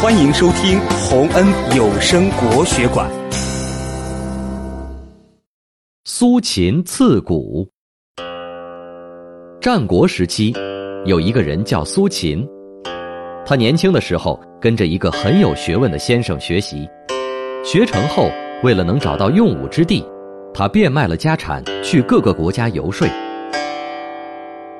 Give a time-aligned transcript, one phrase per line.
[0.00, 1.44] 欢迎收听洪恩
[1.76, 3.10] 有声国学馆。
[6.04, 7.68] 苏秦刺股。
[9.60, 10.54] 战国时期，
[11.04, 12.48] 有一个人叫苏秦，
[13.44, 16.88] 他年轻的时候跟着一个很有学问的先生学习，
[17.64, 18.30] 学成后，
[18.62, 20.06] 为了能找到用武之地，
[20.54, 23.04] 他变卖了家产去各个国家游说。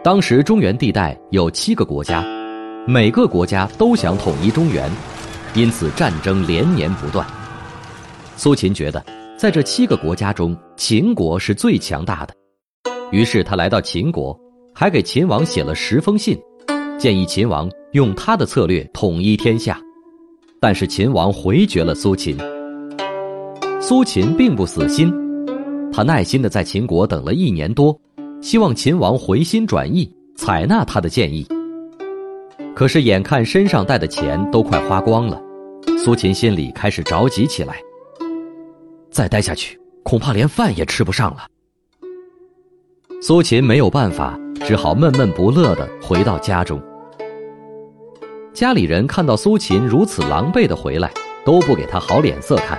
[0.05, 2.25] 当时中原地带有七个国家。
[2.91, 4.91] 每个国家都想统一中原，
[5.55, 7.27] 因此战争连年不断。
[8.35, 9.05] 苏秦觉得，
[9.37, 12.33] 在这七个国家中，秦国是最强大的，
[13.13, 14.35] 于是他来到秦国，
[14.75, 16.35] 还给秦王写了十封信，
[16.99, 19.79] 建议秦王用他的策略统一天下。
[20.59, 22.39] 但是秦王回绝了苏秦。
[23.83, 25.13] 苏秦并不死心，
[25.93, 27.95] 他耐心的在秦国等了一年多，
[28.41, 31.47] 希望秦王回心转意，采纳他的建议。
[32.79, 35.43] 可是，眼看身上带的钱都快花光了，
[35.99, 37.75] 苏秦心里开始着急起来。
[39.11, 41.39] 再待下去，恐怕连饭也吃不上了。
[43.21, 46.81] 苏秦没有办法，只好闷闷不乐地回到家中。
[48.55, 51.11] 家里人看到苏秦如此狼狈地回来，
[51.45, 52.79] 都不给他好脸色看。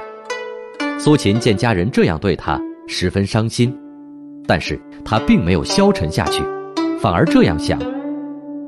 [0.97, 3.77] 苏秦见家人这样对他，十分伤心，
[4.47, 6.41] 但是他并没有消沉下去，
[7.01, 7.77] 反而这样想。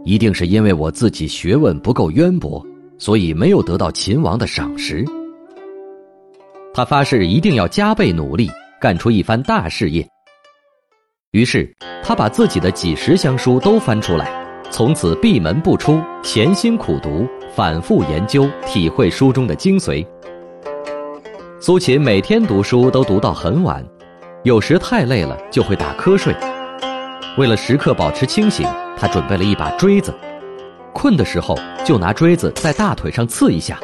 [0.04, 2.66] 一定是因为我自己学问不够渊博，
[2.98, 5.06] 所以没有得到秦王的赏识。
[6.74, 10.08] 他发誓一定要加倍努力，干出一番大事业。
[11.32, 11.72] 于是，
[12.04, 14.32] 他把自己的几十箱书都翻出来，
[14.72, 20.06] 从此闭门不出，潜心苦读，反复研究，体会书中的精髓。
[21.60, 23.86] 苏秦每天读书都读到很晚，
[24.44, 26.36] 有时太累了就会打瞌睡。
[27.38, 28.68] 为了时刻保持清醒。
[29.02, 30.14] 他准备了一把锥子，
[30.94, 33.80] 困的时候就拿锥子在大腿上刺一下，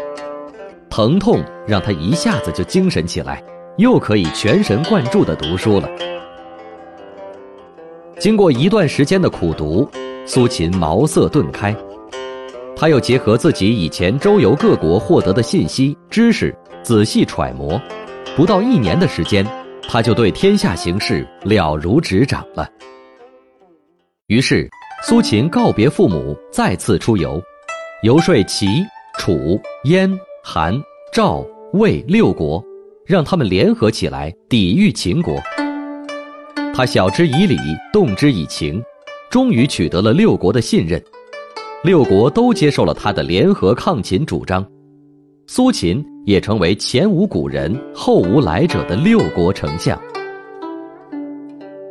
[0.91, 3.43] 疼痛让他一下子就精神起来，
[3.77, 5.89] 又可以全神贯注地读书了。
[8.19, 9.89] 经过一段时间的苦读，
[10.23, 11.75] 苏秦茅塞顿开，
[12.75, 17.81] 他又结合自己以前周游各国获得的信息知识，仔细揣摩，
[18.35, 19.43] 不到一年的时间，
[19.89, 22.69] 他就对天下形势了如指掌了。
[24.27, 24.69] 于是。
[25.03, 27.41] 苏秦告别父母，再次出游，
[28.01, 28.83] 游说齐、
[29.19, 30.11] 楚、燕、
[30.43, 30.73] 韩、
[31.13, 32.61] 赵、魏六国，
[33.05, 35.39] 让他们联合起来抵御秦国。
[36.73, 37.57] 他晓之以理，
[37.93, 38.83] 动之以情，
[39.29, 41.01] 终于取得了六国的信任。
[41.83, 44.65] 六国都接受了他的联合抗秦主张，
[45.45, 49.97] 苏秦也成为前无古人后无来者的六国丞相。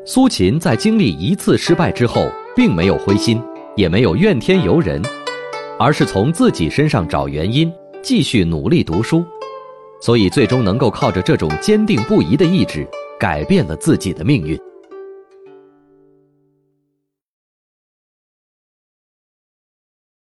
[0.05, 2.29] 苏秦在经历一次失败之后。
[2.57, 3.39] 并没有灰心，
[3.75, 5.03] 也没有怨天尤人，
[5.79, 7.71] 而是从自己身上找原因，
[8.03, 9.23] 继续努力读书，
[10.01, 12.89] 所以最终能够靠着这种坚定不移的意志，
[13.21, 14.59] 改变了自己的命运。